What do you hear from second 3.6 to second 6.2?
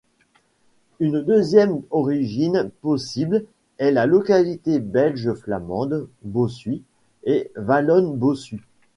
est la localité belge flamande